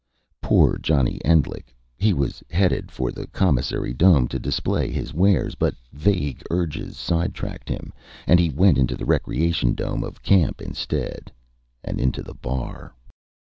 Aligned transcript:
Poor 0.41 0.79
Johnny 0.79 1.19
Endlich. 1.23 1.75
He 1.95 2.11
was 2.11 2.41
headed 2.49 2.89
for 2.91 3.11
the 3.11 3.27
commissary 3.27 3.93
dome 3.93 4.27
to 4.29 4.39
display 4.39 4.89
his 4.91 5.13
wares. 5.13 5.53
But 5.53 5.75
vague 5.93 6.41
urges 6.49 6.97
sidetracked 6.97 7.69
him, 7.69 7.93
and 8.25 8.39
he 8.39 8.49
went 8.49 8.79
into 8.79 8.95
the 8.97 9.05
recreation 9.05 9.75
dome 9.75 10.03
of 10.03 10.15
the 10.15 10.21
camp, 10.21 10.59
instead. 10.59 11.31
And 11.83 12.01
into 12.01 12.23
the 12.23 12.33
bar. 12.33 12.95